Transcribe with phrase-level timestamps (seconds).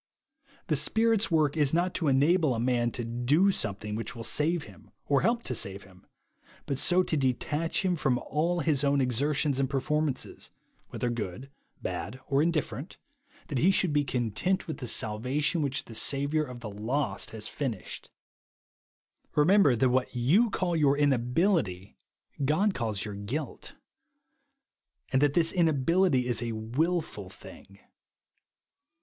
[0.65, 4.63] The Spirit's work is not to enable a man to do something which vrill save
[4.63, 6.07] him or help to save him,
[6.65, 10.49] but so to detach him from all his own exertions and performances,
[10.89, 11.51] whether good,
[11.83, 13.03] bad, or 148 THE AVANT OF POWER TO BETJEVE.
[13.03, 17.29] hulilfer^nt; that he should be content with the salvation which the Saviour of the lost
[17.29, 18.09] has finished.
[19.35, 21.93] Remember that ivhat you call your in ahility
[22.43, 23.75] God calls your guilt;
[25.13, 27.77] and that this inability is a luilful thing.